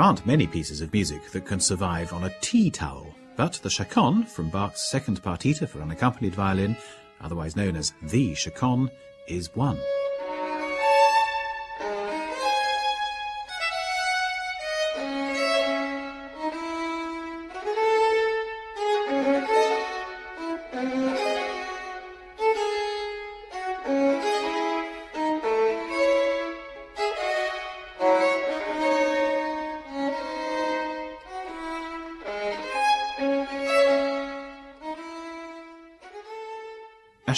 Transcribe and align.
There 0.00 0.06
aren't 0.06 0.24
many 0.24 0.46
pieces 0.46 0.80
of 0.80 0.94
music 0.94 1.30
that 1.32 1.44
can 1.44 1.60
survive 1.60 2.14
on 2.14 2.24
a 2.24 2.32
tea 2.40 2.70
towel, 2.70 3.14
but 3.36 3.60
the 3.62 3.68
chaconne 3.68 4.24
from 4.24 4.48
Bach's 4.48 4.80
second 4.80 5.22
partita 5.22 5.68
for 5.68 5.82
unaccompanied 5.82 6.34
violin, 6.34 6.74
otherwise 7.20 7.54
known 7.54 7.76
as 7.76 7.92
the 8.04 8.34
chaconne, 8.34 8.90
is 9.28 9.54
one. 9.54 9.78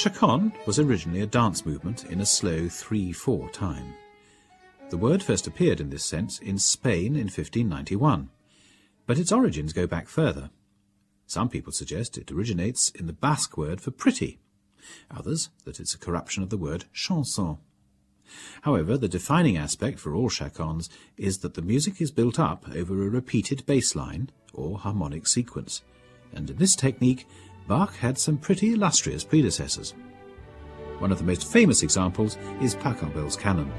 Chaconne 0.03 0.53
was 0.67 0.81
originally 0.81 1.21
a 1.21 1.27
dance 1.27 1.65
movement 1.65 2.07
in 2.07 2.21
a 2.21 2.27
slow 2.27 2.63
3-4 2.63 3.53
time. 3.53 3.95
The 4.91 4.97
word 4.97 5.23
first 5.23 5.47
appeared 5.47 5.81
in 5.81 5.91
this 5.91 6.05
sense 6.05 6.41
in 6.41 6.59
Spain 6.59 7.15
in 7.15 7.27
1591, 7.29 8.29
but 9.07 9.17
its 9.17 9.31
origins 9.31 9.73
go 9.73 9.87
back 9.87 10.09
further. 10.09 10.51
Some 11.29 11.49
people 11.49 11.73
suggest 11.73 12.19
it 12.19 12.33
originates 12.33 12.91
in 12.91 13.07
the 13.07 13.13
Basque 13.13 13.57
word 13.57 13.81
for 13.81 13.93
pretty, 13.93 14.41
others 15.09 15.51
that 15.67 15.79
it's 15.79 15.95
a 15.95 15.99
corruption 15.99 16.43
of 16.43 16.51
the 16.51 16.59
word 16.59 16.87
chanson. 16.93 17.59
However, 18.63 18.97
the 18.97 19.07
defining 19.07 19.57
aspect 19.57 20.01
for 20.01 20.17
all 20.17 20.29
chaconnes 20.29 20.89
is 21.17 21.39
that 21.39 21.55
the 21.55 21.63
music 21.63 22.01
is 22.01 22.11
built 22.11 22.41
up 22.41 22.65
over 22.75 22.95
a 22.95 23.09
repeated 23.09 23.65
bass 23.67 23.95
line 23.95 24.31
or 24.53 24.79
harmonic 24.79 25.29
sequence, 25.29 25.83
and 26.35 26.51
in 26.51 26.57
this 26.57 26.75
technique 26.75 27.25
Bach 27.69 27.95
had 27.97 28.19
some 28.19 28.37
pretty 28.37 28.73
illustrious 28.75 29.25
predecessors. 29.25 29.95
One 30.99 31.13
of 31.13 31.19
the 31.19 31.25
most 31.25 31.51
famous 31.51 31.83
examples 31.83 32.37
is 32.61 32.75
Pachelbel's 32.75 33.37
canon. 33.37 33.73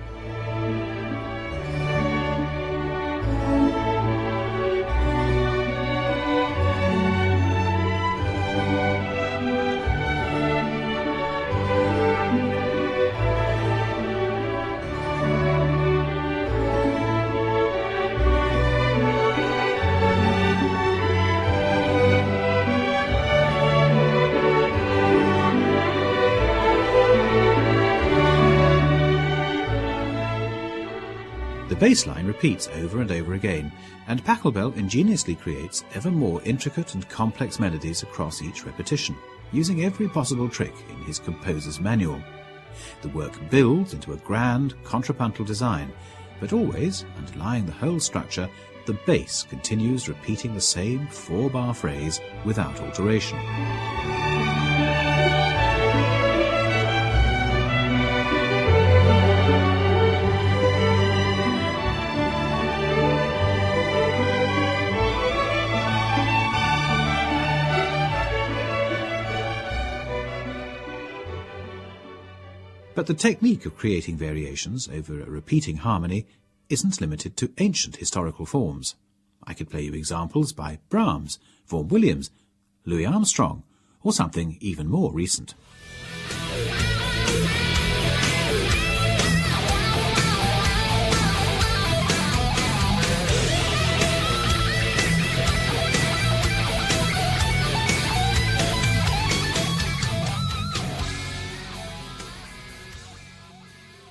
Repeats 32.43 32.67
over 32.75 32.99
and 32.99 33.09
over 33.09 33.35
again, 33.35 33.71
and 34.07 34.21
Pachelbel 34.25 34.75
ingeniously 34.75 35.33
creates 35.33 35.85
ever 35.93 36.11
more 36.11 36.41
intricate 36.43 36.93
and 36.93 37.07
complex 37.07 37.57
melodies 37.57 38.03
across 38.03 38.41
each 38.41 38.65
repetition, 38.65 39.15
using 39.53 39.85
every 39.85 40.09
possible 40.09 40.49
trick 40.49 40.73
in 40.89 40.97
his 41.05 41.19
composer's 41.19 41.79
manual. 41.79 42.21
The 43.01 43.07
work 43.09 43.31
builds 43.49 43.93
into 43.93 44.11
a 44.11 44.17
grand 44.17 44.73
contrapuntal 44.83 45.45
design, 45.45 45.93
but 46.41 46.51
always, 46.51 47.05
underlying 47.17 47.65
the 47.65 47.71
whole 47.71 48.01
structure, 48.01 48.49
the 48.87 48.99
bass 49.05 49.43
continues 49.43 50.09
repeating 50.09 50.53
the 50.53 50.59
same 50.59 51.07
four-bar 51.07 51.73
phrase 51.73 52.19
without 52.43 52.77
alteration. 52.81 53.39
But 72.95 73.07
the 73.07 73.15
technique 73.15 73.65
of 73.65 73.75
creating 73.75 74.17
variations 74.17 74.87
over 74.87 75.19
a 75.19 75.25
repeating 75.25 75.77
harmony 75.77 76.27
isn't 76.69 77.01
limited 77.01 77.35
to 77.37 77.51
ancient 77.57 77.95
historical 77.95 78.45
forms. 78.45 78.95
I 79.45 79.53
could 79.53 79.69
play 79.69 79.81
you 79.81 79.93
examples 79.93 80.53
by 80.53 80.79
Brahms, 80.89 81.39
Vaughan 81.65 81.87
Williams, 81.87 82.29
Louis 82.85 83.05
Armstrong, 83.05 83.63
or 84.03 84.13
something 84.13 84.57
even 84.59 84.87
more 84.87 85.11
recent. 85.11 85.55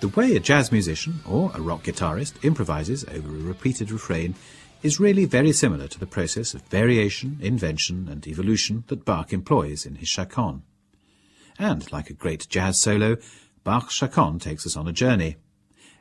The 0.02 0.08
way 0.08 0.34
a 0.34 0.40
jazz 0.40 0.72
musician 0.72 1.20
or 1.24 1.52
a 1.54 1.60
rock 1.60 1.84
guitarist 1.84 2.42
improvises 2.42 3.04
over 3.04 3.28
a 3.28 3.38
repeated 3.38 3.92
refrain 3.92 4.34
is 4.82 4.98
really 4.98 5.26
very 5.26 5.52
similar 5.52 5.86
to 5.86 6.00
the 6.00 6.08
process 6.08 6.54
of 6.54 6.62
variation, 6.62 7.38
invention, 7.40 8.08
and 8.08 8.26
evolution 8.26 8.82
that 8.88 9.04
Bach 9.04 9.32
employs 9.32 9.86
in 9.86 9.94
his 9.94 10.08
chaconne. 10.08 10.64
And 11.56 11.90
like 11.92 12.10
a 12.10 12.14
great 12.14 12.48
jazz 12.48 12.80
solo, 12.80 13.16
Bach's 13.62 13.94
chaconne 13.94 14.40
takes 14.40 14.66
us 14.66 14.76
on 14.76 14.88
a 14.88 14.92
journey. 14.92 15.36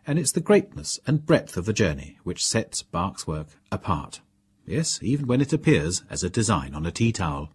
And 0.08 0.18
it's 0.18 0.32
the 0.32 0.42
greatness 0.42 1.00
and 1.06 1.24
breadth 1.24 1.56
of 1.56 1.66
the 1.66 1.72
journey 1.72 2.18
which 2.24 2.44
sets 2.44 2.82
Bach's 2.82 3.28
work 3.28 3.50
apart. 3.72 4.22
Yes, 4.66 4.98
even 5.04 5.28
when 5.28 5.42
it 5.42 5.54
appears 5.54 6.02
as 6.10 6.24
a 6.24 6.30
design 6.32 6.74
on 6.74 6.88
a 6.88 6.92
tea 6.92 7.12
towel. 7.12 7.52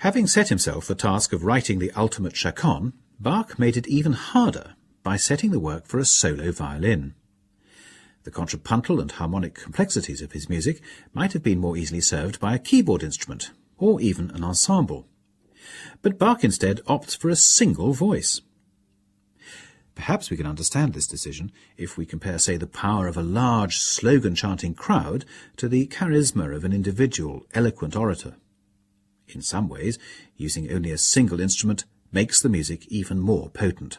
Having 0.00 0.28
set 0.28 0.48
himself 0.48 0.86
the 0.86 0.94
task 0.94 1.34
of 1.34 1.44
writing 1.44 1.78
the 1.78 1.90
ultimate 1.90 2.34
chaconne, 2.34 2.94
Bach 3.18 3.58
made 3.58 3.76
it 3.76 3.86
even 3.86 4.14
harder 4.14 4.74
by 5.02 5.18
setting 5.18 5.50
the 5.50 5.60
work 5.60 5.86
for 5.86 5.98
a 5.98 6.06
solo 6.06 6.52
violin. 6.52 7.14
The 8.22 8.30
contrapuntal 8.30 8.98
and 8.98 9.12
harmonic 9.12 9.54
complexities 9.56 10.22
of 10.22 10.32
his 10.32 10.48
music 10.48 10.80
might 11.12 11.34
have 11.34 11.42
been 11.42 11.58
more 11.58 11.76
easily 11.76 12.00
served 12.00 12.40
by 12.40 12.54
a 12.54 12.58
keyboard 12.58 13.02
instrument, 13.02 13.50
or 13.76 14.00
even 14.00 14.30
an 14.30 14.42
ensemble. 14.42 15.06
But 16.00 16.18
Bach 16.18 16.44
instead 16.44 16.78
opts 16.86 17.14
for 17.14 17.28
a 17.28 17.36
single 17.36 17.92
voice. 17.92 18.40
Perhaps 19.94 20.30
we 20.30 20.38
can 20.38 20.46
understand 20.46 20.94
this 20.94 21.06
decision 21.06 21.52
if 21.76 21.98
we 21.98 22.06
compare, 22.06 22.38
say, 22.38 22.56
the 22.56 22.66
power 22.66 23.06
of 23.06 23.18
a 23.18 23.22
large 23.22 23.76
slogan-chanting 23.76 24.72
crowd 24.72 25.26
to 25.58 25.68
the 25.68 25.86
charisma 25.88 26.56
of 26.56 26.64
an 26.64 26.72
individual, 26.72 27.44
eloquent 27.52 27.94
orator. 27.94 28.36
In 29.34 29.42
some 29.42 29.68
ways, 29.68 29.98
using 30.36 30.72
only 30.72 30.90
a 30.90 30.98
single 30.98 31.40
instrument 31.40 31.84
makes 32.12 32.40
the 32.40 32.48
music 32.48 32.86
even 32.88 33.18
more 33.18 33.48
potent. 33.50 33.98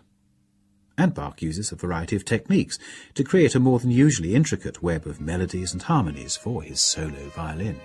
And 0.98 1.13
Bach 1.13 1.42
uses 1.42 1.72
a 1.72 1.75
variety 1.75 2.16
of 2.16 2.25
techniques 2.25 2.78
to 3.16 3.24
create 3.24 3.56
a 3.56 3.60
more 3.60 3.80
than 3.80 3.92
usually 3.92 4.36
intricate 4.36 4.83
web 4.83 5.07
of 5.07 5.22
melodies 5.22 5.74
and 5.74 5.81
harmonies 5.81 6.36
for 6.36 6.62
his 6.62 6.81
solo 6.81 7.30
violin. 7.30 7.80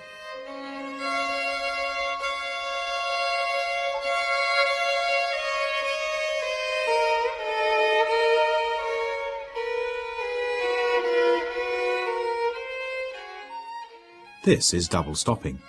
This 14.47 14.73
is 14.73 14.87
double 14.87 15.17
stopping. 15.17 15.61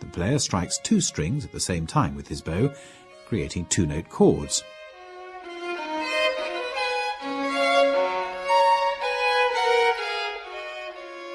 The 0.00 0.06
player 0.06 0.38
strikes 0.38 0.78
two 0.78 1.00
strings 1.00 1.44
at 1.44 1.52
the 1.52 1.60
same 1.60 1.86
time 1.86 2.14
with 2.14 2.28
his 2.28 2.42
bow, 2.42 2.72
creating 3.26 3.66
two-note 3.66 4.08
chords. 4.08 4.62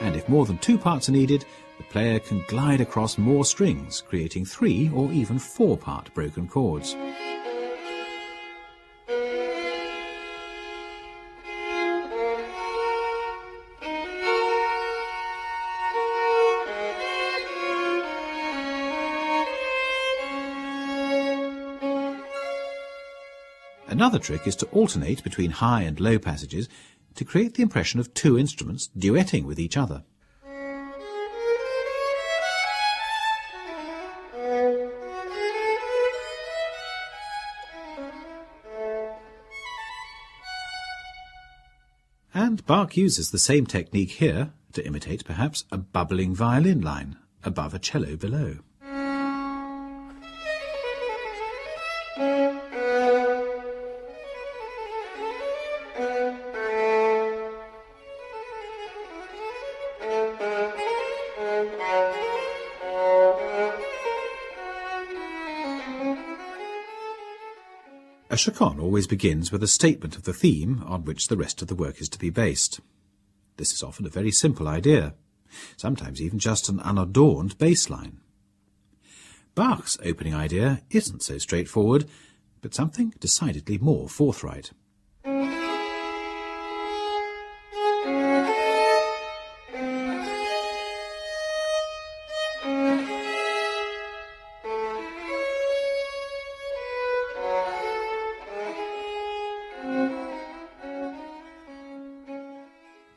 And 0.01 0.15
if 0.15 0.27
more 0.27 0.45
than 0.45 0.57
two 0.57 0.77
parts 0.77 1.09
are 1.09 1.11
needed, 1.11 1.45
the 1.77 1.83
player 1.83 2.19
can 2.19 2.43
glide 2.47 2.81
across 2.81 3.17
more 3.17 3.45
strings, 3.45 4.01
creating 4.01 4.45
three 4.45 4.89
or 4.93 5.11
even 5.11 5.37
four-part 5.37 6.13
broken 6.13 6.47
chords. 6.47 6.95
Another 24.01 24.17
trick 24.17 24.47
is 24.47 24.55
to 24.55 24.65
alternate 24.69 25.23
between 25.23 25.51
high 25.51 25.83
and 25.83 25.99
low 25.99 26.17
passages 26.17 26.67
to 27.13 27.23
create 27.23 27.53
the 27.53 27.61
impression 27.61 27.99
of 27.99 28.11
two 28.15 28.35
instruments 28.35 28.89
duetting 28.97 29.45
with 29.45 29.59
each 29.59 29.77
other. 29.77 30.03
And 42.33 42.65
Bach 42.65 42.97
uses 42.97 43.29
the 43.29 43.37
same 43.37 43.67
technique 43.67 44.13
here 44.13 44.53
to 44.73 44.83
imitate 44.83 45.25
perhaps 45.25 45.65
a 45.71 45.77
bubbling 45.77 46.33
violin 46.33 46.81
line 46.81 47.17
above 47.43 47.75
a 47.75 47.79
cello 47.79 48.15
below. 48.15 48.61
A 68.47 68.63
always 68.63 69.05
begins 69.05 69.51
with 69.51 69.61
a 69.61 69.67
statement 69.67 70.15
of 70.15 70.23
the 70.23 70.33
theme 70.33 70.81
on 70.87 71.05
which 71.05 71.27
the 71.27 71.37
rest 71.37 71.61
of 71.61 71.67
the 71.67 71.75
work 71.75 72.01
is 72.01 72.09
to 72.09 72.17
be 72.17 72.31
based. 72.31 72.79
This 73.57 73.71
is 73.71 73.83
often 73.83 74.03
a 74.05 74.09
very 74.09 74.31
simple 74.31 74.67
idea, 74.67 75.13
sometimes 75.77 76.19
even 76.19 76.39
just 76.39 76.67
an 76.67 76.79
unadorned 76.79 77.55
bass 77.59 77.87
line. 77.87 78.19
Bach's 79.53 79.95
opening 80.03 80.33
idea 80.33 80.81
isn't 80.89 81.21
so 81.21 81.37
straightforward, 81.37 82.05
but 82.61 82.73
something 82.73 83.13
decidedly 83.19 83.77
more 83.77 84.09
forthright. 84.09 84.71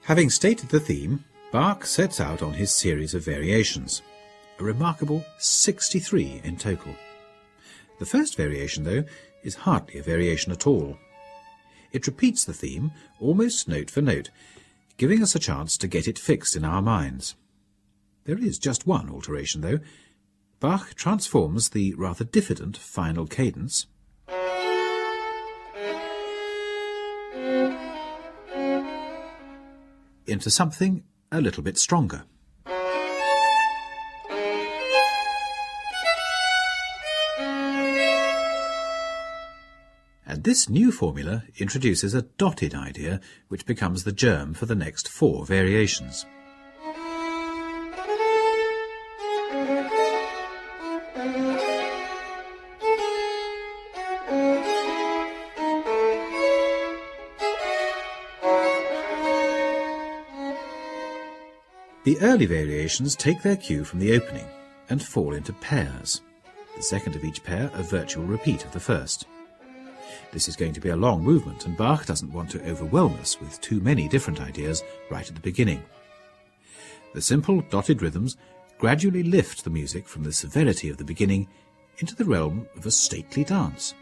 Having 0.05 0.29
stated 0.29 0.69
the 0.69 0.81
theme, 0.81 1.25
Bach 1.51 1.87
sets 1.87 2.21
out 2.21 2.43
on 2.43 2.53
his 2.53 2.71
series 2.71 3.15
of 3.15 3.25
variations, 3.25 4.03
a 4.59 4.63
remarkable 4.63 5.25
63 5.39 6.43
in 6.45 6.59
total. 6.59 6.95
The 7.99 8.05
first 8.05 8.37
variation, 8.37 8.85
though, 8.85 9.05
is 9.45 9.55
hardly 9.55 9.99
a 9.99 10.03
variation 10.03 10.53
at 10.53 10.67
all. 10.67 10.99
It 11.91 12.07
repeats 12.07 12.45
the 12.45 12.53
theme 12.53 12.93
almost 13.19 13.67
note 13.67 13.91
for 13.91 14.03
note, 14.03 14.29
giving 14.99 15.23
us 15.23 15.35
a 15.35 15.39
chance 15.39 15.79
to 15.79 15.89
get 15.89 16.07
it 16.07 16.19
fixed 16.19 16.55
in 16.55 16.67
our 16.67 16.83
minds. 16.83 17.35
There 18.25 18.39
is 18.39 18.59
just 18.59 18.87
one 18.87 19.09
alteration, 19.09 19.63
though. 19.63 19.81
Bach 20.61 20.95
transforms 20.97 21.71
the 21.71 21.95
rather 21.95 22.25
diffident 22.25 22.77
final 22.77 23.27
cadence 23.27 23.87
into 30.27 30.51
something 30.51 31.05
a 31.31 31.41
little 31.41 31.63
bit 31.63 31.79
stronger. 31.79 32.25
And 40.27 40.43
this 40.43 40.69
new 40.69 40.91
formula 40.91 41.45
introduces 41.59 42.15
a 42.15 42.23
dotted 42.23 42.75
idea 42.75 43.21
which 43.49 43.67
becomes 43.67 44.05
the 44.05 44.13
germ 44.13 44.55
for 44.55 44.67
the 44.67 44.75
next 44.75 45.09
four 45.09 45.47
variations. 45.47 46.27
The 62.05 62.21
early 62.21 62.45
variations 62.45 63.17
take 63.17 63.41
their 63.41 63.57
cue 63.57 63.83
from 63.83 63.99
the 63.99 64.15
opening 64.15 64.47
and 64.91 65.03
fall 65.03 65.33
into 65.33 65.55
pairs, 65.55 66.21
the 66.77 66.83
second 66.83 67.17
of 67.17 67.25
each 67.25 67.43
pair 67.43 67.71
a 67.73 67.83
virtual 67.83 68.27
repeat 68.27 68.63
of 68.63 68.73
the 68.73 68.81
first. 68.81 69.27
This 70.31 70.47
is 70.47 70.55
going 70.55 70.75
to 70.75 70.81
be 70.81 70.91
a 70.91 70.97
long 70.97 71.23
movement, 71.23 71.65
and 71.65 71.79
Bach 71.79 72.05
doesn't 72.05 72.33
want 72.33 72.51
to 72.51 72.71
overwhelm 72.71 73.15
us 73.21 73.41
with 73.41 73.59
too 73.63 73.81
many 73.81 74.07
different 74.07 74.43
ideas 74.43 74.85
right 75.11 75.27
at 75.27 75.35
the 75.35 75.41
beginning. 75.41 75.83
The 77.15 77.23
simple 77.23 77.63
dotted 77.71 78.03
rhythms 78.03 78.37
gradually 78.77 79.23
lift 79.23 79.65
the 79.65 79.71
music 79.71 80.07
from 80.07 80.25
the 80.25 80.33
severity 80.33 80.91
of 80.91 80.99
the 80.99 81.05
beginning 81.05 81.49
into 82.01 82.15
the 82.15 82.27
realm 82.27 82.69
of 82.77 82.85
a 82.85 82.91
stately 82.91 83.45
dance. 83.45 83.95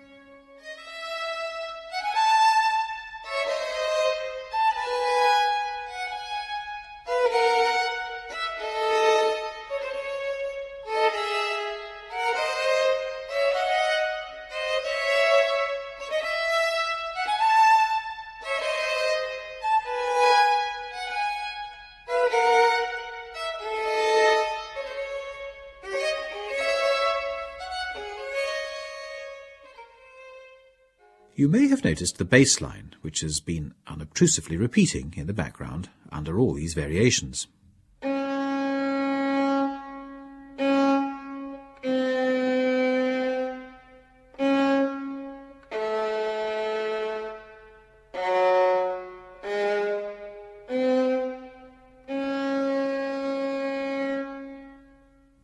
You 31.43 31.49
may 31.49 31.67
have 31.67 31.83
noticed 31.83 32.19
the 32.19 32.25
bass 32.25 32.61
line, 32.61 32.95
which 33.01 33.21
has 33.23 33.41
been 33.41 33.75
unobtrusively 33.89 34.57
repeating 34.57 35.13
in 35.17 35.27
the 35.27 35.33
background 35.33 35.89
under 36.13 36.39
all 36.39 36.55
these 36.55 36.73
variations. 36.73 37.49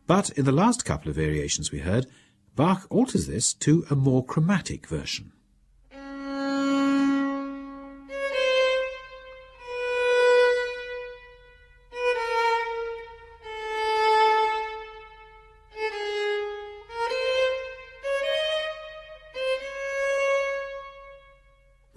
But 0.07 0.29
in 0.37 0.45
the 0.45 0.53
last 0.53 0.85
couple 0.85 1.09
of 1.09 1.17
variations 1.17 1.73
we 1.73 1.79
heard, 1.79 2.07
Bach 2.55 2.87
alters 2.89 3.27
this 3.27 3.53
to 3.55 3.85
a 3.89 3.95
more 3.95 4.23
chromatic 4.23 4.87
version. 4.87 5.33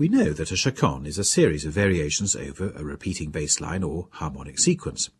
We 0.03 0.09
know 0.09 0.33
that 0.33 0.51
a 0.51 0.57
chaconne 0.57 1.07
is 1.07 1.17
a 1.17 1.23
series 1.23 1.65
of 1.65 1.75
variations 1.75 2.35
over 2.35 2.73
a 2.75 2.83
repeating 2.83 3.31
bass 3.31 3.61
line 3.61 3.85
or 3.85 4.09
harmonic 4.11 4.59
sequence. 4.59 5.11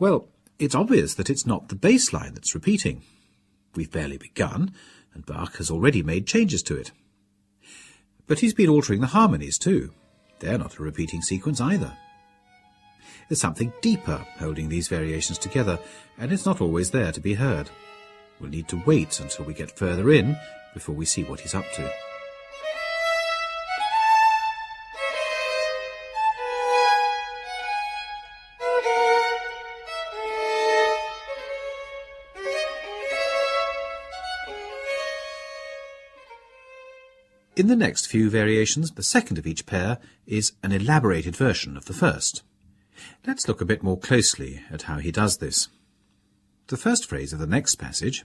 Well, 0.00 0.28
it's 0.58 0.74
obvious 0.74 1.12
that 1.16 1.28
it's 1.28 1.44
not 1.44 1.68
the 1.68 1.74
bass 1.74 2.10
line 2.10 2.32
that's 2.32 2.54
repeating. 2.54 3.02
We've 3.74 3.90
barely 3.90 4.16
begun, 4.16 4.72
and 5.12 5.26
Bach 5.26 5.56
has 5.56 5.70
already 5.70 6.02
made 6.02 6.26
changes 6.26 6.62
to 6.62 6.74
it. 6.74 6.90
But 8.26 8.38
he's 8.38 8.54
been 8.54 8.70
altering 8.70 9.02
the 9.02 9.08
harmonies 9.08 9.58
too. 9.58 9.92
They're 10.38 10.56
not 10.56 10.78
a 10.78 10.82
repeating 10.82 11.20
sequence 11.20 11.60
either. 11.60 11.94
There's 13.28 13.42
something 13.42 13.74
deeper 13.82 14.26
holding 14.38 14.70
these 14.70 14.88
variations 14.88 15.36
together, 15.36 15.78
and 16.16 16.32
it's 16.32 16.46
not 16.46 16.62
always 16.62 16.92
there 16.92 17.12
to 17.12 17.20
be 17.20 17.34
heard. 17.34 17.68
We'll 18.40 18.48
need 18.48 18.68
to 18.68 18.82
wait 18.86 19.20
until 19.20 19.44
we 19.44 19.52
get 19.52 19.76
further 19.76 20.10
in 20.10 20.38
before 20.72 20.94
we 20.94 21.04
see 21.04 21.24
what 21.24 21.40
he's 21.40 21.54
up 21.54 21.70
to. 21.74 22.13
In 37.56 37.68
the 37.68 37.76
next 37.76 38.08
few 38.08 38.30
variations, 38.30 38.90
the 38.90 39.04
second 39.04 39.38
of 39.38 39.46
each 39.46 39.64
pair 39.64 39.98
is 40.26 40.54
an 40.64 40.72
elaborated 40.72 41.36
version 41.36 41.76
of 41.76 41.84
the 41.84 41.92
first. 41.92 42.42
Let's 43.24 43.46
look 43.46 43.60
a 43.60 43.64
bit 43.64 43.80
more 43.80 43.96
closely 43.96 44.62
at 44.72 44.82
how 44.82 44.98
he 44.98 45.12
does 45.12 45.38
this. 45.38 45.68
The 46.66 46.76
first 46.76 47.06
phrase 47.06 47.32
of 47.32 47.38
the 47.38 47.46
next 47.46 47.76
passage 47.76 48.24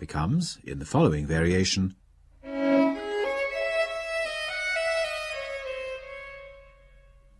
becomes, 0.00 0.58
in 0.64 0.80
the 0.80 0.84
following 0.84 1.24
variation, 1.24 1.94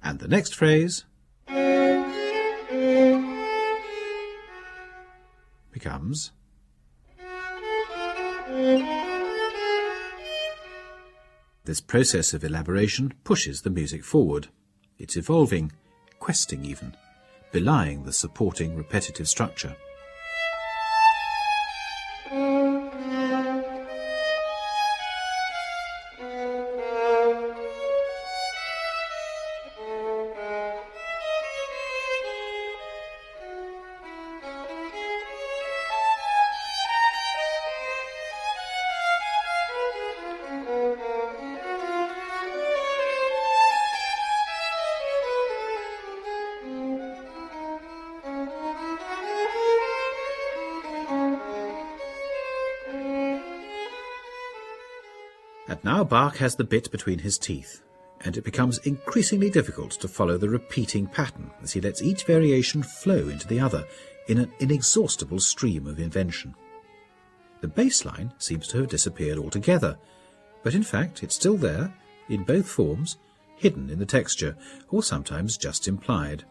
and 0.05 0.21
the 0.21 0.29
next 0.29 0.55
phrase 0.55 1.05
becomes 5.89 6.33
This 11.65 11.81
process 11.81 12.33
of 12.33 12.45
elaboration 12.45 13.13
pushes 13.25 13.61
the 13.61 13.71
music 13.71 14.03
forward. 14.03 14.49
It's 14.99 15.17
evolving, 15.17 15.73
questing 16.19 16.65
even, 16.65 16.97
belying 17.53 18.05
the 18.05 18.13
supporting 18.13 18.75
repetitive 18.75 19.29
structure. 19.29 19.77
Bach 56.19 56.39
has 56.39 56.57
the 56.57 56.65
bit 56.65 56.91
between 56.91 57.21
his 57.21 57.39
teeth, 57.39 57.85
and 58.23 58.37
it 58.37 58.43
becomes 58.43 58.79
increasingly 58.79 59.51
difficult 59.51 59.93
to 59.93 60.09
follow 60.09 60.37
the 60.37 60.49
repeating 60.49 61.07
pattern 61.07 61.53
as 61.63 61.71
he 61.71 61.81
lets 61.81 62.03
each 62.03 62.25
variation 62.25 62.83
flow 62.83 63.29
into 63.29 63.47
the 63.47 63.61
other 63.61 63.87
in 64.27 64.39
an 64.39 64.53
inexhaustible 64.59 65.39
stream 65.39 65.87
of 65.87 66.01
invention. 66.01 66.57
The 67.61 67.69
bass 67.69 68.05
line 68.05 68.35
seems 68.37 68.67
to 68.67 68.79
have 68.79 68.89
disappeared 68.89 69.39
altogether, 69.39 69.97
but 70.65 70.75
in 70.75 70.83
fact 70.83 71.23
it's 71.23 71.37
still 71.37 71.57
there, 71.57 71.95
in 72.29 72.43
both 72.43 72.69
forms, 72.69 73.19
hidden 73.55 73.89
in 73.89 74.01
the 74.01 74.05
texture, 74.05 74.57
or 74.89 75.05
sometimes 75.05 75.57
just 75.57 75.87
implied. 75.87 76.43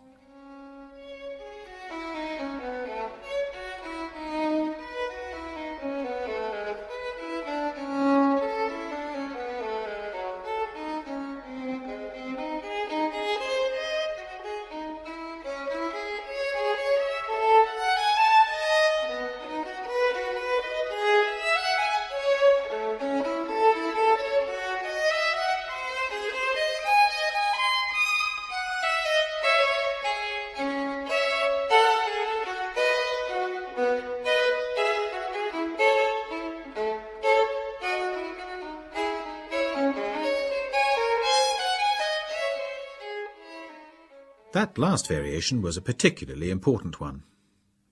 Last 44.79 45.07
variation 45.07 45.63
was 45.63 45.75
a 45.75 45.81
particularly 45.81 46.51
important 46.51 46.99
one. 46.99 47.23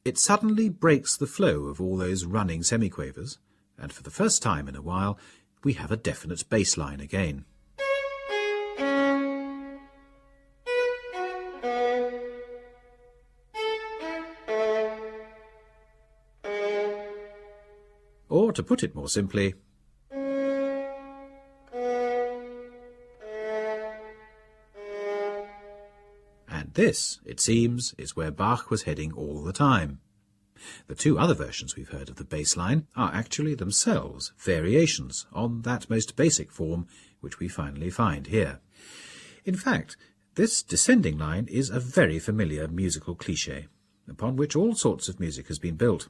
It 0.05 0.19
suddenly 0.19 0.69
breaks 0.69 1.17
the 1.17 1.25
flow 1.25 1.63
of 1.63 1.81
all 1.81 1.97
those 1.97 2.25
running 2.25 2.61
semiquavers, 2.61 3.39
and 3.75 3.91
for 3.91 4.03
the 4.03 4.11
first 4.11 4.43
time 4.43 4.67
in 4.67 4.75
a 4.75 4.83
while, 4.83 5.17
we 5.63 5.73
have 5.73 5.91
a 5.91 5.97
definite 5.97 6.47
bass 6.47 6.77
line 6.77 6.99
again. 6.99 7.45
Or, 18.29 18.51
to 18.51 18.61
put 18.61 18.83
it 18.83 18.93
more 18.93 19.09
simply, 19.09 19.55
This, 26.75 27.21
it 27.25 27.39
seems, 27.39 27.95
is 27.97 28.17
where 28.17 28.31
Bach 28.31 28.69
was 28.69 28.83
heading 28.83 29.13
all 29.13 29.41
the 29.41 29.53
time. 29.53 30.01
The 30.87 30.95
two 30.95 31.17
other 31.17 31.33
versions 31.33 31.77
we've 31.77 31.89
heard 31.89 32.09
of 32.09 32.17
the 32.17 32.25
bass 32.25 32.57
line 32.57 32.87
are 32.97 33.13
actually 33.13 33.55
themselves 33.55 34.33
variations 34.37 35.25
on 35.31 35.61
that 35.61 35.89
most 35.89 36.17
basic 36.17 36.51
form 36.51 36.87
which 37.21 37.39
we 37.39 37.47
finally 37.47 37.89
find 37.89 38.27
here. 38.27 38.59
In 39.45 39.55
fact, 39.55 39.95
this 40.35 40.61
descending 40.61 41.17
line 41.17 41.47
is 41.49 41.69
a 41.69 41.79
very 41.79 42.19
familiar 42.19 42.67
musical 42.67 43.15
cliché, 43.15 43.67
upon 44.05 44.35
which 44.35 44.53
all 44.53 44.75
sorts 44.75 45.07
of 45.07 45.17
music 45.17 45.47
has 45.47 45.59
been 45.59 45.75
built. 45.75 46.09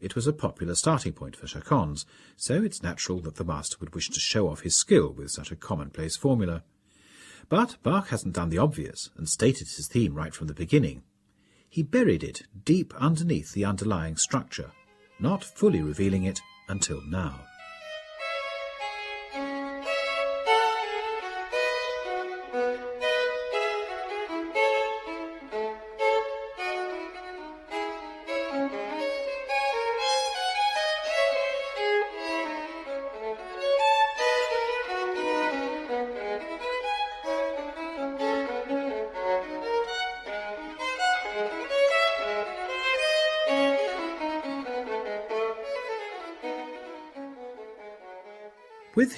It 0.00 0.16
was 0.16 0.26
a 0.26 0.32
popular 0.32 0.74
starting 0.74 1.12
point 1.12 1.36
for 1.36 1.46
chaconnes, 1.46 2.04
so 2.36 2.62
it's 2.62 2.82
natural 2.82 3.20
that 3.20 3.36
the 3.36 3.44
master 3.44 3.76
would 3.78 3.94
wish 3.94 4.10
to 4.10 4.18
show 4.18 4.48
off 4.48 4.62
his 4.62 4.74
skill 4.74 5.12
with 5.12 5.30
such 5.30 5.52
a 5.52 5.56
commonplace 5.56 6.16
formula. 6.16 6.64
But 7.48 7.76
Bach 7.82 8.08
hasn't 8.08 8.34
done 8.34 8.50
the 8.50 8.58
obvious 8.58 9.10
and 9.16 9.28
stated 9.28 9.68
his 9.68 9.88
theme 9.88 10.14
right 10.14 10.34
from 10.34 10.46
the 10.46 10.54
beginning. 10.54 11.02
He 11.68 11.82
buried 11.82 12.24
it 12.24 12.42
deep 12.64 12.94
underneath 12.96 13.52
the 13.52 13.64
underlying 13.64 14.16
structure, 14.16 14.72
not 15.20 15.44
fully 15.44 15.82
revealing 15.82 16.24
it 16.24 16.40
until 16.68 17.00
now. 17.02 17.40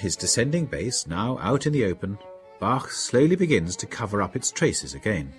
His 0.01 0.17
descending 0.17 0.67
bass 0.67 1.07
now 1.07 1.39
out 1.39 1.67
in 1.67 1.73
the 1.73 1.85
open, 1.85 2.19
Bach 2.59 2.91
slowly 2.91 3.37
begins 3.37 3.77
to 3.77 3.87
cover 3.87 4.23
up 4.23 4.35
its 4.35 4.51
traces 4.51 4.95
again. 4.95 5.33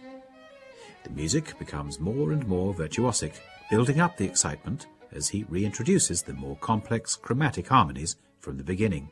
The 1.03 1.09
music 1.09 1.57
becomes 1.57 1.99
more 1.99 2.31
and 2.31 2.47
more 2.47 2.73
virtuosic, 2.73 3.33
building 3.69 3.99
up 3.99 4.17
the 4.17 4.25
excitement 4.25 4.85
as 5.11 5.29
he 5.29 5.43
reintroduces 5.45 6.23
the 6.23 6.33
more 6.33 6.55
complex 6.57 7.15
chromatic 7.15 7.67
harmonies 7.67 8.15
from 8.39 8.57
the 8.57 8.63
beginning. 8.63 9.09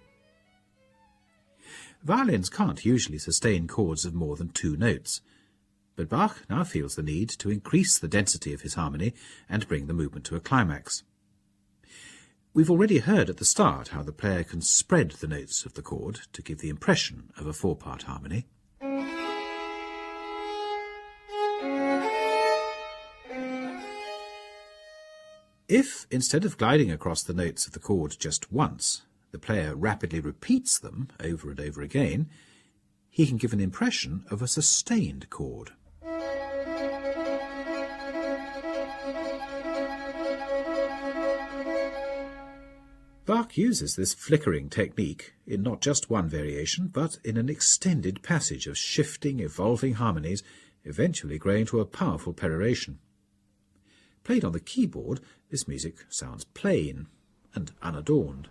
Violins 2.03 2.49
can't 2.49 2.85
usually 2.85 3.17
sustain 3.17 3.67
chords 3.67 4.05
of 4.05 4.13
more 4.13 4.35
than 4.35 4.49
two 4.49 4.77
notes, 4.77 5.21
but 5.95 6.09
Bach 6.09 6.45
now 6.49 6.63
feels 6.63 6.95
the 6.95 7.03
need 7.03 7.29
to 7.29 7.51
increase 7.51 7.99
the 7.99 8.07
density 8.07 8.53
of 8.53 8.61
his 8.61 8.75
harmony 8.75 9.13
and 9.49 9.67
bring 9.67 9.87
the 9.87 9.93
movement 9.93 10.25
to 10.25 10.35
a 10.35 10.39
climax. 10.39 11.03
We've 12.51 12.71
already 12.71 12.97
heard 12.97 13.29
at 13.29 13.37
the 13.37 13.45
start 13.45 13.89
how 13.89 14.01
the 14.01 14.11
player 14.11 14.43
can 14.43 14.61
spread 14.61 15.11
the 15.11 15.27
notes 15.27 15.65
of 15.65 15.75
the 15.75 15.83
chord 15.83 16.21
to 16.33 16.41
give 16.41 16.59
the 16.59 16.69
impression 16.69 17.31
of 17.37 17.45
a 17.45 17.53
four-part 17.53 18.03
harmony. 18.03 18.47
If, 25.67 26.07
instead 26.09 26.43
of 26.43 26.57
gliding 26.57 26.91
across 26.91 27.21
the 27.21 27.35
notes 27.35 27.67
of 27.67 27.73
the 27.73 27.79
chord 27.79 28.15
just 28.19 28.51
once, 28.51 29.03
the 29.31 29.37
player 29.37 29.75
rapidly 29.75 30.19
repeats 30.19 30.79
them 30.79 31.09
over 31.19 31.51
and 31.51 31.59
over 31.59 31.83
again, 31.83 32.29
he 33.11 33.27
can 33.27 33.37
give 33.37 33.53
an 33.53 33.59
impression 33.59 34.25
of 34.31 34.41
a 34.41 34.47
sustained 34.47 35.29
chord. 35.29 35.73
Bach 43.29 43.55
uses 43.59 43.95
this 43.95 44.15
flickering 44.15 44.69
technique 44.71 45.35
in 45.45 45.61
not 45.61 45.81
just 45.81 46.09
one 46.09 46.27
variation, 46.27 46.87
but 46.87 47.19
in 47.23 47.37
an 47.37 47.47
extended 47.47 48.23
passage 48.23 48.65
of 48.65 48.75
shifting, 48.75 49.39
evolving 49.39 49.93
harmonies, 49.93 50.41
eventually 50.83 51.37
growing 51.37 51.67
to 51.67 51.79
a 51.79 51.85
powerful 51.85 52.33
peroration. 52.33 52.97
Played 54.23 54.43
on 54.43 54.51
the 54.51 54.59
keyboard, 54.59 55.19
this 55.51 55.67
music 55.67 56.07
sounds 56.09 56.43
plain 56.43 57.05
and 57.53 57.71
unadorned. 57.83 58.49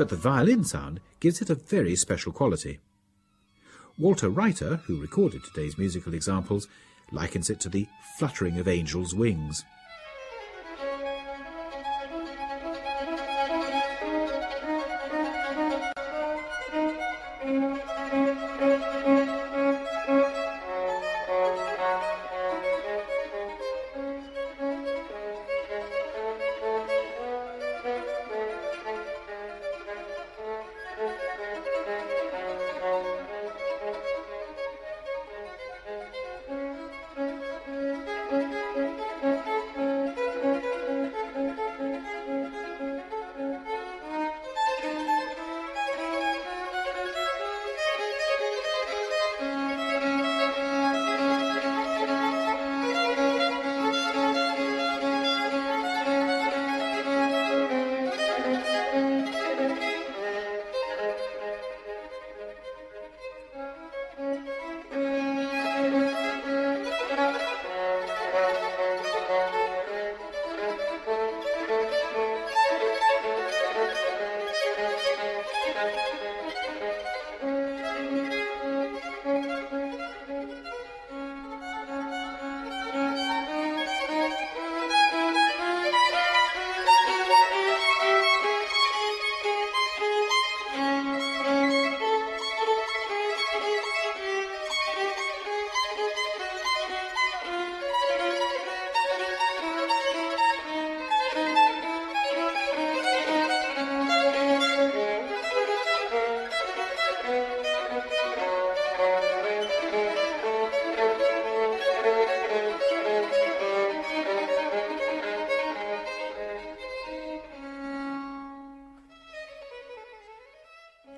But 0.00 0.08
the 0.08 0.16
violin 0.16 0.64
sound 0.64 0.98
gives 1.20 1.42
it 1.42 1.50
a 1.50 1.54
very 1.54 1.94
special 1.94 2.32
quality. 2.32 2.78
Walter 3.98 4.30
Reiter, 4.30 4.76
who 4.86 4.98
recorded 4.98 5.44
today's 5.44 5.76
musical 5.76 6.14
examples, 6.14 6.68
likens 7.12 7.50
it 7.50 7.60
to 7.60 7.68
the 7.68 7.86
fluttering 8.16 8.58
of 8.58 8.66
angels' 8.66 9.14
wings. 9.14 9.62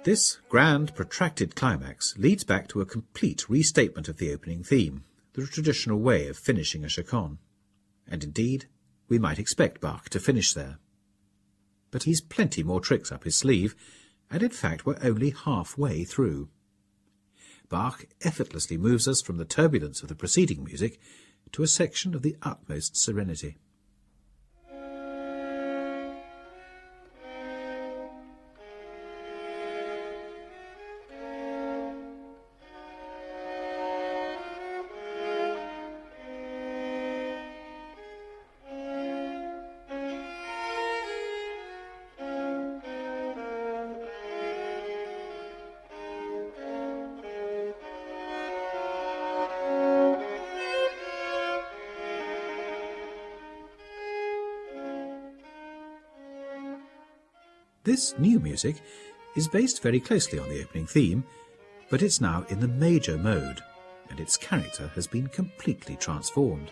This 0.04 0.38
grand, 0.48 0.96
protracted 0.96 1.54
climax 1.54 2.18
leads 2.18 2.42
back 2.42 2.66
to 2.68 2.80
a 2.80 2.86
complete 2.86 3.48
restatement 3.48 4.08
of 4.08 4.16
the 4.16 4.32
opening 4.32 4.64
theme, 4.64 5.04
the 5.34 5.46
traditional 5.46 6.00
way 6.00 6.26
of 6.26 6.36
finishing 6.36 6.84
a 6.84 6.88
chaconne. 6.88 7.38
And 8.08 8.24
indeed, 8.24 8.66
we 9.08 9.20
might 9.20 9.38
expect 9.38 9.80
Bach 9.80 10.08
to 10.08 10.18
finish 10.18 10.54
there. 10.54 10.78
But 11.92 12.02
he's 12.02 12.20
plenty 12.20 12.64
more 12.64 12.80
tricks 12.80 13.12
up 13.12 13.22
his 13.22 13.36
sleeve, 13.36 13.76
and 14.28 14.42
in 14.42 14.50
fact 14.50 14.84
we're 14.84 14.98
only 15.04 15.30
halfway 15.30 16.02
through. 16.02 16.48
Bach 17.68 18.04
effortlessly 18.22 18.76
moves 18.76 19.06
us 19.06 19.22
from 19.22 19.36
the 19.36 19.44
turbulence 19.44 20.02
of 20.02 20.08
the 20.08 20.16
preceding 20.16 20.64
music 20.64 20.98
to 21.52 21.62
a 21.62 21.68
section 21.68 22.12
of 22.12 22.22
the 22.22 22.36
utmost 22.42 22.96
serenity. 22.96 23.58
This 57.84 58.16
new 58.16 58.38
music 58.38 58.76
is 59.34 59.48
based 59.48 59.82
very 59.82 59.98
closely 59.98 60.38
on 60.38 60.48
the 60.48 60.62
opening 60.62 60.86
theme, 60.86 61.24
but 61.90 62.00
it's 62.00 62.20
now 62.20 62.46
in 62.48 62.60
the 62.60 62.68
major 62.68 63.18
mode, 63.18 63.60
and 64.08 64.20
its 64.20 64.36
character 64.36 64.86
has 64.94 65.08
been 65.08 65.26
completely 65.26 65.96
transformed. 65.96 66.70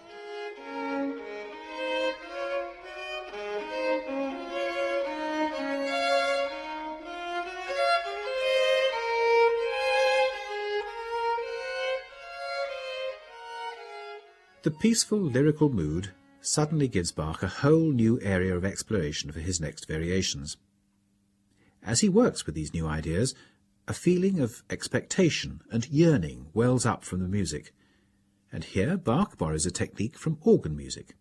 The 14.62 14.70
peaceful 14.70 15.18
lyrical 15.18 15.70
mood 15.70 16.12
suddenly 16.40 16.86
gives 16.86 17.10
Bach 17.10 17.42
a 17.42 17.48
whole 17.48 17.90
new 17.90 18.20
area 18.22 18.56
of 18.56 18.64
exploration 18.64 19.32
for 19.32 19.40
his 19.40 19.60
next 19.60 19.88
variations. 19.88 20.56
As 21.90 21.98
he 21.98 22.08
works 22.08 22.46
with 22.46 22.54
these 22.54 22.72
new 22.72 22.86
ideas, 22.86 23.34
a 23.88 23.92
feeling 23.92 24.38
of 24.38 24.62
expectation 24.70 25.60
and 25.72 25.88
yearning 25.88 26.46
wells 26.54 26.86
up 26.86 27.02
from 27.02 27.18
the 27.18 27.26
music. 27.26 27.74
And 28.52 28.62
here 28.62 28.96
Bach 28.96 29.36
borrows 29.36 29.66
a 29.66 29.72
technique 29.72 30.16
from 30.16 30.38
organ 30.42 30.76
music. 30.76 31.16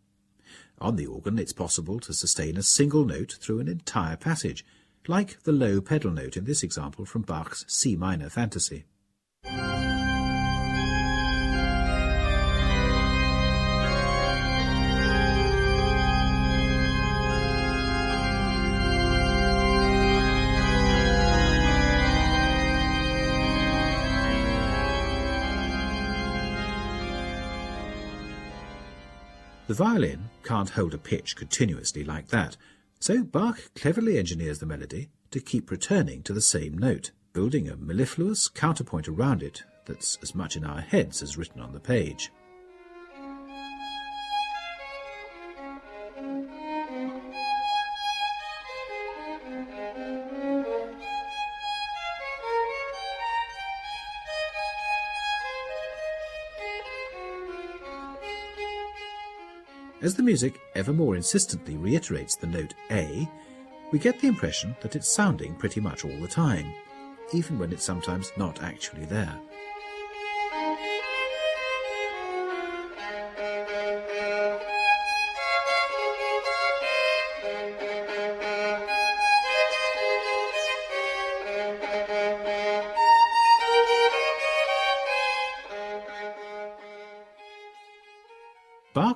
On 0.77 0.95
the 0.95 1.07
organ, 1.07 1.39
it's 1.39 1.53
possible 1.53 1.99
to 2.01 2.13
sustain 2.13 2.55
a 2.55 2.61
single 2.61 3.03
note 3.03 3.39
through 3.41 3.61
an 3.61 3.67
entire 3.67 4.15
passage, 4.15 4.63
like 5.07 5.41
the 5.41 5.51
low 5.51 5.81
pedal 5.81 6.11
note 6.11 6.37
in 6.37 6.45
this 6.45 6.61
example 6.61 7.03
from 7.03 7.23
Bach's 7.23 7.65
C 7.67 7.95
minor 7.95 8.29
Fantasy. 8.29 8.85
The 29.69 29.75
violin 29.75 30.31
can't 30.43 30.71
hold 30.71 30.95
a 30.95 30.97
pitch 30.97 31.35
continuously 31.35 32.03
like 32.03 32.29
that, 32.29 32.57
so 32.99 33.23
Bach 33.23 33.61
cleverly 33.75 34.17
engineers 34.17 34.57
the 34.57 34.65
melody 34.65 35.11
to 35.29 35.39
keep 35.39 35.69
returning 35.69 36.23
to 36.23 36.33
the 36.33 36.41
same 36.41 36.75
note, 36.75 37.11
building 37.33 37.69
a 37.69 37.77
mellifluous 37.77 38.47
counterpoint 38.47 39.07
around 39.07 39.43
it 39.43 39.63
that's 39.85 40.17
as 40.23 40.33
much 40.33 40.55
in 40.55 40.65
our 40.65 40.81
heads 40.81 41.21
as 41.21 41.37
written 41.37 41.61
on 41.61 41.71
the 41.71 41.79
page. 41.79 42.31
As 60.01 60.15
the 60.15 60.23
music 60.23 60.61
ever 60.75 60.93
more 60.93 61.17
insistently 61.17 61.75
reiterates 61.75 62.35
the 62.35 62.47
note 62.47 62.73
A, 62.89 63.29
we 63.91 63.99
get 63.99 64.17
the 64.19 64.29
impression 64.29 64.73
that 64.79 64.95
it's 64.95 65.09
sounding 65.09 65.55
pretty 65.55 65.81
much 65.81 66.05
all 66.05 66.21
the 66.21 66.27
time, 66.27 66.73
even 67.33 67.59
when 67.59 67.73
it's 67.73 67.83
sometimes 67.83 68.31
not 68.37 68.63
actually 68.63 69.03
there. 69.05 69.37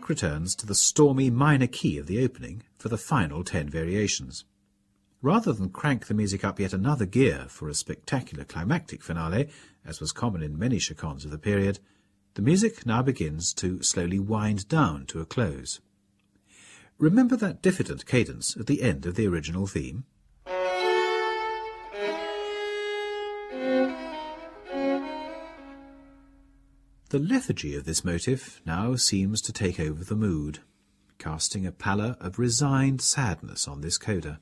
Returns 0.10 0.54
to 0.56 0.66
the 0.66 0.76
stormy 0.76 1.30
minor 1.30 1.68
key 1.68 1.98
of 1.98 2.08
the 2.08 2.24
opening 2.24 2.63
for 2.78 2.89
the 2.89 2.98
final 2.98 3.44
ten 3.44 3.70
variations. 3.70 4.44
Rather 5.22 5.54
than 5.54 5.70
crank 5.70 6.08
the 6.08 6.13
music 6.13 6.44
up 6.44 6.60
yet 6.60 6.74
another 6.74 7.06
gear 7.06 7.46
for 7.48 7.70
a 7.70 7.74
spectacular 7.74 8.44
climactic 8.44 9.02
finale, 9.02 9.50
as 9.86 10.02
was 10.02 10.12
common 10.12 10.44
in 10.44 10.60
many 10.60 10.78
chaconnes 10.78 11.24
of 11.24 11.32
the 11.32 11.38
period, 11.38 11.80
the 12.34 12.42
music 12.42 12.86
now 12.86 13.02
begins 13.02 13.54
to 13.54 13.82
slowly 13.82 14.20
wind 14.20 14.68
down 14.68 15.06
to 15.06 15.22
a 15.22 15.26
close. 15.26 15.80
Remember 16.98 17.36
that 17.38 17.62
diffident 17.62 18.06
cadence 18.06 18.58
at 18.58 18.68
the 18.68 18.82
end 18.82 19.06
of 19.06 19.16
the 19.16 19.28
original 19.28 19.68
theme? 19.68 20.04
The 27.13 27.19
lethargy 27.19 27.76
of 27.76 27.84
this 27.86 28.04
motive 28.04 28.60
now 28.65 28.95
seems 28.95 29.39
to 29.43 29.54
take 29.54 29.80
over 29.80 30.04
the 30.04 30.15
mood, 30.15 30.62
casting 31.19 31.63
a 31.63 31.71
pallor 31.71 32.17
of 32.19 32.39
resigned 32.39 33.02
sadness 33.02 33.67
on 33.67 33.82
this 33.82 33.99
coda. 33.99 34.39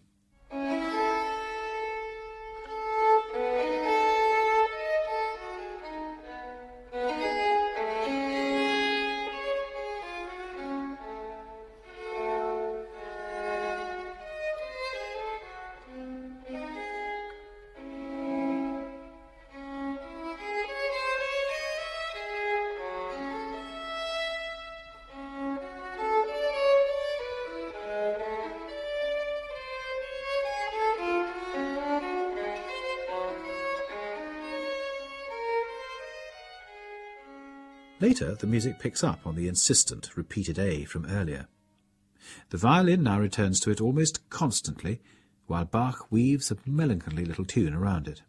Later, 38.11 38.35
the 38.35 38.45
music 38.45 38.77
picks 38.77 39.05
up 39.05 39.25
on 39.25 39.35
the 39.37 39.47
insistent, 39.47 40.17
repeated 40.17 40.59
A 40.59 40.83
from 40.83 41.05
earlier. 41.05 41.47
The 42.49 42.57
violin 42.57 43.03
now 43.03 43.17
returns 43.17 43.61
to 43.61 43.71
it 43.71 43.79
almost 43.79 44.29
constantly, 44.29 44.99
while 45.47 45.63
Bach 45.63 46.11
weaves 46.11 46.51
a 46.51 46.57
melancholy 46.65 47.23
little 47.23 47.45
tune 47.45 47.73
around 47.73 48.09
it. 48.09 48.21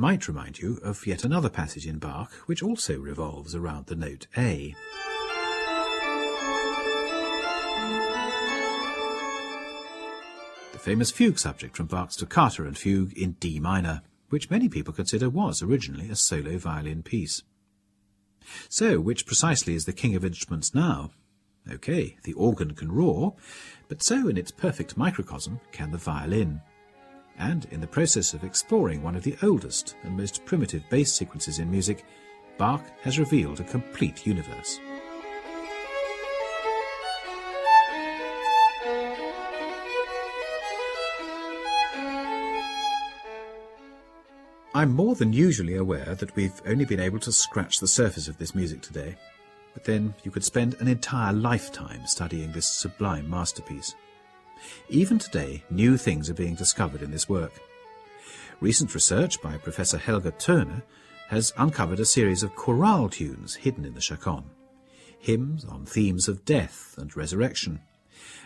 Might 0.00 0.26
remind 0.26 0.58
you 0.58 0.80
of 0.82 1.06
yet 1.06 1.24
another 1.24 1.50
passage 1.50 1.86
in 1.86 1.98
Bach 1.98 2.32
which 2.46 2.62
also 2.62 2.98
revolves 2.98 3.54
around 3.54 3.84
the 3.84 3.94
note 3.94 4.26
A. 4.34 4.74
The 10.72 10.78
famous 10.78 11.10
fugue 11.10 11.38
subject 11.38 11.76
from 11.76 11.86
Bach's 11.86 12.16
Toccata 12.16 12.64
and 12.64 12.78
Fugue 12.78 13.12
in 13.12 13.32
D 13.32 13.60
minor, 13.60 14.00
which 14.30 14.48
many 14.48 14.70
people 14.70 14.94
consider 14.94 15.28
was 15.28 15.62
originally 15.62 16.08
a 16.08 16.16
solo 16.16 16.56
violin 16.56 17.02
piece. 17.02 17.42
So, 18.70 19.00
which 19.00 19.26
precisely 19.26 19.74
is 19.74 19.84
the 19.84 19.92
king 19.92 20.16
of 20.16 20.24
instruments 20.24 20.74
now? 20.74 21.10
Okay, 21.70 22.16
the 22.24 22.32
organ 22.32 22.74
can 22.74 22.90
roar, 22.90 23.34
but 23.88 24.02
so 24.02 24.28
in 24.28 24.38
its 24.38 24.50
perfect 24.50 24.96
microcosm 24.96 25.60
can 25.72 25.90
the 25.90 25.98
violin 25.98 26.62
and 27.40 27.66
in 27.70 27.80
the 27.80 27.86
process 27.86 28.34
of 28.34 28.44
exploring 28.44 29.02
one 29.02 29.16
of 29.16 29.22
the 29.22 29.36
oldest 29.42 29.96
and 30.04 30.16
most 30.16 30.44
primitive 30.44 30.82
bass 30.90 31.12
sequences 31.12 31.58
in 31.58 31.70
music, 31.70 32.04
Bach 32.58 32.84
has 33.02 33.18
revealed 33.18 33.58
a 33.58 33.64
complete 33.64 34.26
universe. 34.26 34.78
I'm 44.72 44.92
more 44.92 45.14
than 45.14 45.32
usually 45.32 45.76
aware 45.76 46.14
that 46.14 46.36
we've 46.36 46.62
only 46.66 46.84
been 46.84 47.00
able 47.00 47.18
to 47.20 47.32
scratch 47.32 47.80
the 47.80 47.88
surface 47.88 48.28
of 48.28 48.38
this 48.38 48.54
music 48.54 48.82
today, 48.82 49.16
but 49.74 49.84
then 49.84 50.14
you 50.22 50.30
could 50.30 50.44
spend 50.44 50.76
an 50.78 50.88
entire 50.88 51.32
lifetime 51.32 52.06
studying 52.06 52.52
this 52.52 52.66
sublime 52.66 53.28
masterpiece. 53.28 53.94
Even 54.88 55.18
today, 55.18 55.62
new 55.70 55.96
things 55.96 56.28
are 56.28 56.34
being 56.34 56.54
discovered 56.54 57.02
in 57.02 57.10
this 57.10 57.28
work. 57.28 57.52
Recent 58.60 58.94
research 58.94 59.40
by 59.40 59.56
Professor 59.56 59.98
Helga 59.98 60.32
Thoene 60.32 60.82
has 61.28 61.52
uncovered 61.56 62.00
a 62.00 62.04
series 62.04 62.42
of 62.42 62.54
chorale 62.56 63.08
tunes 63.08 63.54
hidden 63.54 63.84
in 63.84 63.94
the 63.94 64.00
chaconne, 64.00 64.50
hymns 65.18 65.64
on 65.64 65.86
themes 65.86 66.28
of 66.28 66.44
death 66.44 66.94
and 66.98 67.16
resurrection, 67.16 67.80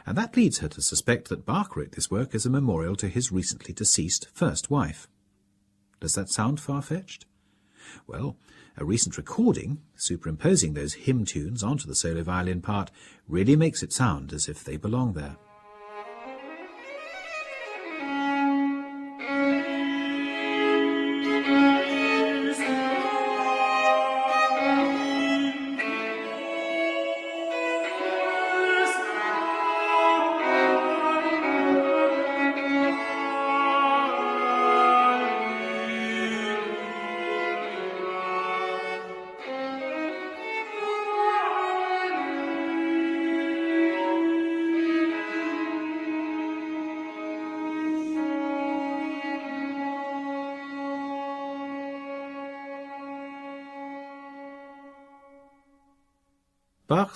and 0.07 0.16
that 0.18 0.37
leads 0.37 0.59
her 0.59 0.68
to 0.68 0.83
suspect 0.83 1.29
that 1.29 1.46
Bach 1.46 1.77
wrote 1.77 1.92
this 1.92 2.11
work 2.11 2.35
as 2.35 2.44
a 2.44 2.50
memorial 2.50 2.94
to 2.96 3.09
his 3.09 3.33
recently 3.33 3.72
deceased 3.72 4.29
first 4.35 4.70
wife. 4.70 5.09
Does 6.00 6.14
that 6.14 6.29
sound 6.29 6.61
far-fetched? 6.61 7.24
Well, 8.07 8.37
a 8.77 8.85
recent 8.85 9.16
recording, 9.16 9.81
superimposing 9.96 10.74
those 10.74 10.94
hymn 10.94 11.24
tunes 11.24 11.62
onto 11.62 11.87
the 11.87 11.94
solo 11.94 12.22
violin 12.22 12.61
part, 12.61 12.90
really 13.29 13.57
makes 13.57 13.83
it 13.83 13.92
sound 13.92 14.33
as 14.33 14.48
if 14.48 14.62
they 14.62 14.77
belong 14.77 15.14
there. 15.14 15.37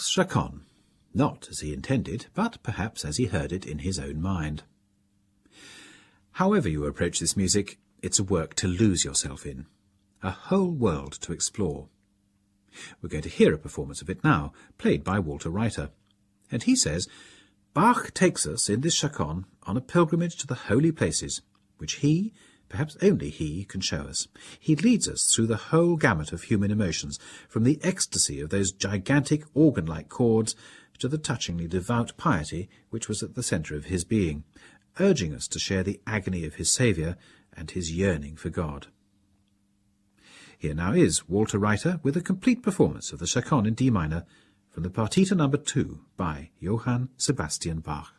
Chaconne, 0.06 0.62
not 1.14 1.48
as 1.50 1.60
he 1.60 1.72
intended, 1.72 2.26
but 2.34 2.62
perhaps 2.62 3.04
as 3.04 3.16
he 3.16 3.26
heard 3.26 3.52
it 3.52 3.66
in 3.66 3.80
his 3.80 3.98
own 3.98 4.20
mind. 4.20 4.62
However 6.32 6.68
you 6.68 6.84
approach 6.84 7.18
this 7.18 7.36
music, 7.36 7.78
it's 8.02 8.18
a 8.18 8.24
work 8.24 8.54
to 8.54 8.68
lose 8.68 9.04
yourself 9.04 9.44
in, 9.44 9.66
a 10.22 10.30
whole 10.30 10.70
world 10.70 11.12
to 11.22 11.32
explore. 11.32 11.88
We're 13.02 13.08
going 13.08 13.22
to 13.22 13.28
hear 13.28 13.52
a 13.52 13.58
performance 13.58 14.02
of 14.02 14.10
it 14.10 14.22
now, 14.22 14.52
played 14.76 15.02
by 15.02 15.18
Walter 15.18 15.50
Reiter. 15.50 15.90
And 16.50 16.62
he 16.62 16.76
says, 16.76 17.08
Bach 17.74 18.14
takes 18.14 18.46
us 18.46 18.68
in 18.68 18.82
this 18.82 18.94
chaconne 18.94 19.46
on 19.64 19.76
a 19.76 19.80
pilgrimage 19.80 20.36
to 20.36 20.46
the 20.46 20.54
holy 20.54 20.92
places, 20.92 21.42
which 21.78 21.96
he, 21.96 22.32
perhaps 22.68 22.96
only 23.02 23.30
he 23.30 23.64
can 23.64 23.80
show 23.80 24.02
us. 24.02 24.28
He 24.58 24.76
leads 24.76 25.08
us 25.08 25.24
through 25.24 25.46
the 25.46 25.56
whole 25.56 25.96
gamut 25.96 26.32
of 26.32 26.44
human 26.44 26.70
emotions, 26.70 27.18
from 27.48 27.64
the 27.64 27.78
ecstasy 27.82 28.40
of 28.40 28.50
those 28.50 28.72
gigantic 28.72 29.44
organ-like 29.54 30.08
chords 30.08 30.54
to 30.98 31.08
the 31.08 31.18
touchingly 31.18 31.68
devout 31.68 32.16
piety 32.16 32.68
which 32.90 33.08
was 33.08 33.22
at 33.22 33.34
the 33.34 33.42
centre 33.42 33.76
of 33.76 33.86
his 33.86 34.04
being, 34.04 34.44
urging 35.00 35.34
us 35.34 35.46
to 35.48 35.58
share 35.58 35.82
the 35.82 36.00
agony 36.06 36.44
of 36.44 36.56
his 36.56 36.70
Saviour 36.70 37.16
and 37.52 37.70
his 37.70 37.92
yearning 37.92 38.36
for 38.36 38.48
God. 38.48 38.88
Here 40.58 40.74
now 40.74 40.92
is 40.92 41.28
Walter 41.28 41.58
Reiter 41.58 42.00
with 42.02 42.16
a 42.16 42.20
complete 42.20 42.62
performance 42.62 43.12
of 43.12 43.20
the 43.20 43.26
Chaconne 43.26 43.66
in 43.66 43.74
D 43.74 43.90
minor 43.90 44.24
from 44.70 44.82
the 44.82 44.90
Partita 44.90 45.36
number 45.36 45.56
2 45.56 46.00
by 46.16 46.50
Johann 46.58 47.10
Sebastian 47.16 47.78
Bach. 47.78 48.17